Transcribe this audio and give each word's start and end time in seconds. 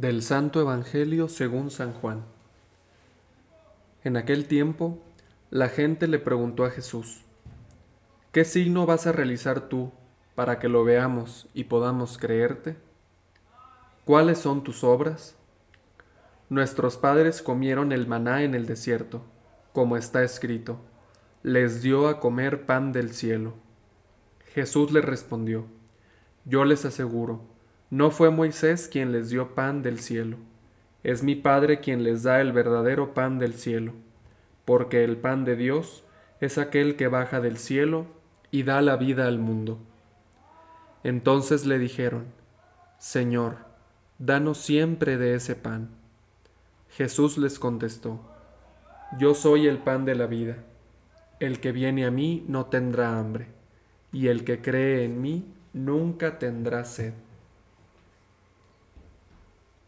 Del 0.00 0.22
Santo 0.22 0.62
Evangelio 0.62 1.28
según 1.28 1.70
San 1.70 1.92
Juan. 1.92 2.24
En 4.02 4.16
aquel 4.16 4.46
tiempo, 4.46 4.98
la 5.50 5.68
gente 5.68 6.08
le 6.08 6.18
preguntó 6.18 6.64
a 6.64 6.70
Jesús, 6.70 7.20
¿qué 8.32 8.46
signo 8.46 8.86
vas 8.86 9.06
a 9.06 9.12
realizar 9.12 9.68
tú 9.68 9.92
para 10.34 10.58
que 10.58 10.70
lo 10.70 10.84
veamos 10.84 11.50
y 11.52 11.64
podamos 11.64 12.16
creerte? 12.16 12.78
¿Cuáles 14.06 14.38
son 14.38 14.64
tus 14.64 14.84
obras? 14.84 15.36
Nuestros 16.48 16.96
padres 16.96 17.42
comieron 17.42 17.92
el 17.92 18.06
maná 18.06 18.42
en 18.42 18.54
el 18.54 18.64
desierto, 18.64 19.22
como 19.74 19.98
está 19.98 20.22
escrito, 20.22 20.80
les 21.42 21.82
dio 21.82 22.08
a 22.08 22.20
comer 22.20 22.64
pan 22.64 22.92
del 22.92 23.12
cielo. 23.12 23.52
Jesús 24.54 24.92
le 24.92 25.02
respondió, 25.02 25.66
yo 26.46 26.64
les 26.64 26.86
aseguro, 26.86 27.49
no 27.90 28.12
fue 28.12 28.30
Moisés 28.30 28.88
quien 28.88 29.10
les 29.10 29.30
dio 29.30 29.54
pan 29.54 29.82
del 29.82 29.98
cielo, 29.98 30.36
es 31.02 31.22
mi 31.22 31.34
Padre 31.34 31.80
quien 31.80 32.04
les 32.04 32.22
da 32.22 32.40
el 32.40 32.52
verdadero 32.52 33.14
pan 33.14 33.38
del 33.38 33.54
cielo, 33.54 33.92
porque 34.64 35.02
el 35.02 35.16
pan 35.16 35.44
de 35.44 35.56
Dios 35.56 36.04
es 36.40 36.56
aquel 36.56 36.96
que 36.96 37.08
baja 37.08 37.40
del 37.40 37.58
cielo 37.58 38.06
y 38.50 38.62
da 38.62 38.80
la 38.80 38.96
vida 38.96 39.26
al 39.26 39.38
mundo. 39.38 39.78
Entonces 41.02 41.66
le 41.66 41.78
dijeron, 41.78 42.26
Señor, 42.98 43.56
danos 44.18 44.58
siempre 44.58 45.16
de 45.16 45.34
ese 45.34 45.56
pan. 45.56 45.88
Jesús 46.90 47.38
les 47.38 47.58
contestó, 47.58 48.20
Yo 49.18 49.34
soy 49.34 49.66
el 49.66 49.78
pan 49.78 50.04
de 50.04 50.14
la 50.14 50.26
vida. 50.26 50.58
El 51.40 51.60
que 51.60 51.72
viene 51.72 52.04
a 52.04 52.10
mí 52.10 52.44
no 52.46 52.66
tendrá 52.66 53.18
hambre, 53.18 53.48
y 54.12 54.28
el 54.28 54.44
que 54.44 54.60
cree 54.60 55.04
en 55.04 55.22
mí 55.22 55.46
nunca 55.72 56.38
tendrá 56.38 56.84
sed. 56.84 57.14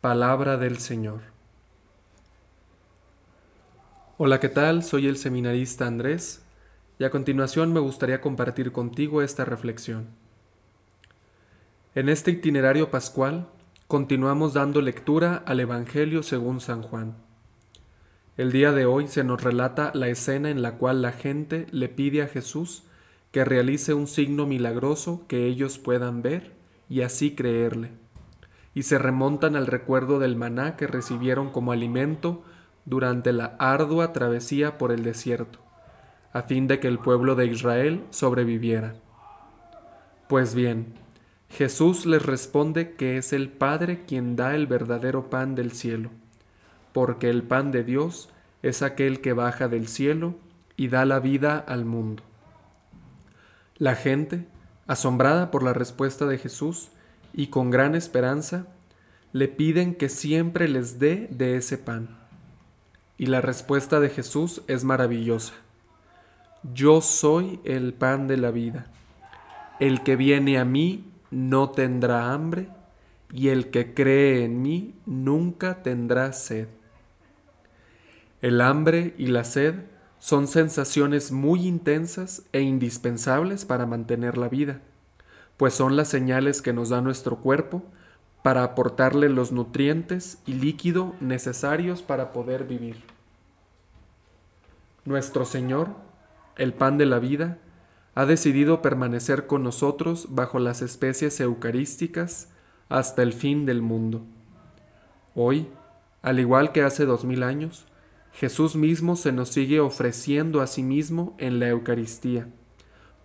Palabra 0.00 0.56
del 0.56 0.78
Señor. 0.78 1.20
Hola, 4.16 4.40
¿qué 4.40 4.48
tal? 4.48 4.82
Soy 4.82 5.06
el 5.06 5.18
seminarista 5.18 5.86
Andrés 5.86 6.42
y 6.98 7.04
a 7.04 7.10
continuación 7.10 7.74
me 7.74 7.80
gustaría 7.80 8.22
compartir 8.22 8.72
contigo 8.72 9.20
esta 9.20 9.44
reflexión. 9.44 10.08
En 11.94 12.08
este 12.08 12.30
itinerario 12.30 12.90
pascual 12.90 13.48
continuamos 13.88 14.54
dando 14.54 14.80
lectura 14.80 15.42
al 15.44 15.60
Evangelio 15.60 16.22
según 16.22 16.62
San 16.62 16.80
Juan. 16.80 17.16
El 18.38 18.52
día 18.52 18.72
de 18.72 18.86
hoy 18.86 19.06
se 19.06 19.22
nos 19.22 19.44
relata 19.44 19.90
la 19.92 20.08
escena 20.08 20.48
en 20.48 20.62
la 20.62 20.78
cual 20.78 21.02
la 21.02 21.12
gente 21.12 21.66
le 21.72 21.90
pide 21.90 22.22
a 22.22 22.28
Jesús 22.28 22.84
que 23.32 23.44
realice 23.44 23.92
un 23.92 24.06
signo 24.06 24.46
milagroso 24.46 25.26
que 25.28 25.44
ellos 25.44 25.76
puedan 25.76 26.22
ver 26.22 26.54
y 26.88 27.02
así 27.02 27.34
creerle 27.34 27.90
y 28.74 28.84
se 28.84 28.98
remontan 28.98 29.56
al 29.56 29.66
recuerdo 29.66 30.18
del 30.18 30.36
maná 30.36 30.76
que 30.76 30.86
recibieron 30.86 31.50
como 31.50 31.72
alimento 31.72 32.44
durante 32.84 33.32
la 33.32 33.56
ardua 33.58 34.12
travesía 34.12 34.78
por 34.78 34.92
el 34.92 35.02
desierto, 35.02 35.58
a 36.32 36.42
fin 36.42 36.66
de 36.66 36.80
que 36.80 36.88
el 36.88 36.98
pueblo 36.98 37.34
de 37.34 37.46
Israel 37.46 38.04
sobreviviera. 38.10 38.94
Pues 40.28 40.54
bien, 40.54 40.94
Jesús 41.48 42.06
les 42.06 42.24
responde 42.24 42.94
que 42.94 43.16
es 43.16 43.32
el 43.32 43.48
Padre 43.48 44.04
quien 44.06 44.36
da 44.36 44.54
el 44.54 44.66
verdadero 44.66 45.30
pan 45.30 45.56
del 45.56 45.72
cielo, 45.72 46.10
porque 46.92 47.28
el 47.28 47.42
pan 47.42 47.72
de 47.72 47.82
Dios 47.82 48.30
es 48.62 48.82
aquel 48.82 49.20
que 49.20 49.32
baja 49.32 49.66
del 49.68 49.88
cielo 49.88 50.36
y 50.76 50.88
da 50.88 51.04
la 51.04 51.18
vida 51.18 51.58
al 51.58 51.84
mundo. 51.84 52.22
La 53.76 53.96
gente, 53.96 54.46
asombrada 54.86 55.50
por 55.50 55.62
la 55.62 55.72
respuesta 55.72 56.26
de 56.26 56.38
Jesús, 56.38 56.90
y 57.32 57.48
con 57.48 57.70
gran 57.70 57.94
esperanza 57.94 58.66
le 59.32 59.48
piden 59.48 59.94
que 59.94 60.08
siempre 60.08 60.68
les 60.68 60.98
dé 60.98 61.28
de 61.30 61.56
ese 61.56 61.78
pan. 61.78 62.18
Y 63.16 63.26
la 63.26 63.40
respuesta 63.40 64.00
de 64.00 64.08
Jesús 64.08 64.62
es 64.66 64.84
maravillosa. 64.84 65.52
Yo 66.74 67.00
soy 67.00 67.60
el 67.64 67.94
pan 67.94 68.26
de 68.26 68.36
la 68.36 68.50
vida. 68.50 68.86
El 69.78 70.02
que 70.02 70.16
viene 70.16 70.58
a 70.58 70.64
mí 70.64 71.04
no 71.30 71.70
tendrá 71.70 72.32
hambre, 72.32 72.68
y 73.32 73.48
el 73.48 73.70
que 73.70 73.94
cree 73.94 74.44
en 74.44 74.60
mí 74.60 74.94
nunca 75.06 75.82
tendrá 75.82 76.32
sed. 76.32 76.66
El 78.42 78.60
hambre 78.60 79.14
y 79.16 79.26
la 79.26 79.44
sed 79.44 79.74
son 80.18 80.48
sensaciones 80.48 81.30
muy 81.30 81.66
intensas 81.66 82.42
e 82.52 82.62
indispensables 82.62 83.64
para 83.64 83.86
mantener 83.86 84.36
la 84.36 84.48
vida 84.48 84.80
pues 85.60 85.74
son 85.74 85.94
las 85.94 86.08
señales 86.08 86.62
que 86.62 86.72
nos 86.72 86.88
da 86.88 87.02
nuestro 87.02 87.36
cuerpo 87.36 87.82
para 88.42 88.64
aportarle 88.64 89.28
los 89.28 89.52
nutrientes 89.52 90.38
y 90.46 90.54
líquido 90.54 91.14
necesarios 91.20 92.00
para 92.00 92.32
poder 92.32 92.64
vivir. 92.64 93.04
Nuestro 95.04 95.44
Señor, 95.44 95.88
el 96.56 96.72
pan 96.72 96.96
de 96.96 97.04
la 97.04 97.18
vida, 97.18 97.58
ha 98.14 98.24
decidido 98.24 98.80
permanecer 98.80 99.46
con 99.46 99.62
nosotros 99.62 100.28
bajo 100.30 100.58
las 100.60 100.80
especies 100.80 101.38
eucarísticas 101.40 102.48
hasta 102.88 103.22
el 103.22 103.34
fin 103.34 103.66
del 103.66 103.82
mundo. 103.82 104.22
Hoy, 105.34 105.68
al 106.22 106.40
igual 106.40 106.72
que 106.72 106.84
hace 106.84 107.04
dos 107.04 107.26
mil 107.26 107.42
años, 107.42 107.84
Jesús 108.32 108.76
mismo 108.76 109.14
se 109.14 109.30
nos 109.30 109.50
sigue 109.50 109.80
ofreciendo 109.80 110.62
a 110.62 110.66
sí 110.66 110.82
mismo 110.82 111.34
en 111.36 111.60
la 111.60 111.68
Eucaristía, 111.68 112.48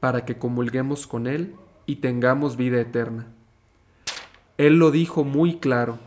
para 0.00 0.24
que 0.24 0.36
comulguemos 0.36 1.06
con 1.06 1.28
Él 1.28 1.54
y 1.86 1.96
tengamos 1.96 2.56
vida 2.56 2.80
eterna. 2.80 3.26
Él 4.56 4.78
lo 4.78 4.90
dijo 4.90 5.24
muy 5.24 5.58
claro, 5.58 5.98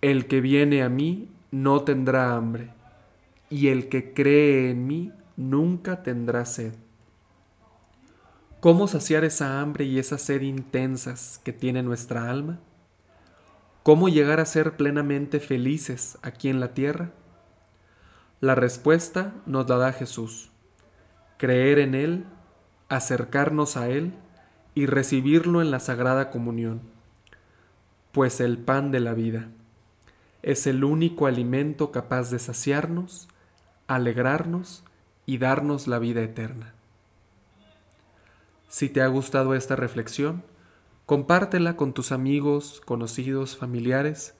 el 0.00 0.26
que 0.26 0.40
viene 0.40 0.82
a 0.82 0.88
mí 0.88 1.28
no 1.50 1.82
tendrá 1.82 2.36
hambre, 2.36 2.70
y 3.50 3.68
el 3.68 3.88
que 3.88 4.14
cree 4.14 4.70
en 4.70 4.86
mí 4.86 5.12
nunca 5.36 6.02
tendrá 6.02 6.44
sed. 6.44 6.74
¿Cómo 8.60 8.86
saciar 8.88 9.24
esa 9.24 9.60
hambre 9.60 9.84
y 9.86 9.98
esa 9.98 10.18
sed 10.18 10.42
intensas 10.42 11.40
que 11.42 11.52
tiene 11.52 11.82
nuestra 11.82 12.30
alma? 12.30 12.60
¿Cómo 13.82 14.10
llegar 14.10 14.38
a 14.38 14.44
ser 14.44 14.76
plenamente 14.76 15.40
felices 15.40 16.18
aquí 16.20 16.50
en 16.50 16.60
la 16.60 16.74
tierra? 16.74 17.12
La 18.40 18.54
respuesta 18.54 19.32
nos 19.46 19.68
la 19.68 19.76
da 19.78 19.92
Jesús. 19.92 20.50
Creer 21.38 21.78
en 21.78 21.94
Él, 21.94 22.24
acercarnos 22.90 23.78
a 23.78 23.88
Él, 23.88 24.12
y 24.80 24.86
recibirlo 24.86 25.60
en 25.60 25.70
la 25.70 25.78
Sagrada 25.78 26.30
Comunión, 26.30 26.80
pues 28.12 28.40
el 28.40 28.56
pan 28.56 28.90
de 28.90 29.00
la 29.00 29.12
vida 29.12 29.50
es 30.42 30.66
el 30.66 30.84
único 30.84 31.26
alimento 31.26 31.92
capaz 31.92 32.30
de 32.30 32.38
saciarnos, 32.38 33.28
alegrarnos 33.88 34.82
y 35.26 35.36
darnos 35.36 35.86
la 35.86 35.98
vida 35.98 36.22
eterna. 36.22 36.72
Si 38.70 38.88
te 38.88 39.02
ha 39.02 39.06
gustado 39.08 39.54
esta 39.54 39.76
reflexión, 39.76 40.44
compártela 41.04 41.76
con 41.76 41.92
tus 41.92 42.10
amigos, 42.10 42.80
conocidos, 42.82 43.58
familiares 43.58 44.32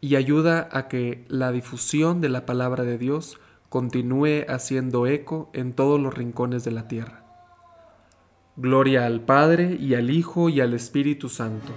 y 0.00 0.14
ayuda 0.14 0.68
a 0.70 0.86
que 0.86 1.24
la 1.26 1.50
difusión 1.50 2.20
de 2.20 2.28
la 2.28 2.46
palabra 2.46 2.84
de 2.84 2.98
Dios 2.98 3.40
continúe 3.68 4.44
haciendo 4.48 5.08
eco 5.08 5.50
en 5.54 5.72
todos 5.72 5.98
los 5.98 6.14
rincones 6.14 6.62
de 6.62 6.70
la 6.70 6.86
tierra. 6.86 7.29
Gloria 8.56 9.06
al 9.06 9.20
Padre 9.20 9.76
y 9.80 9.94
al 9.94 10.10
Hijo 10.10 10.48
y 10.48 10.60
al 10.60 10.74
Espíritu 10.74 11.28
Santo 11.28 11.72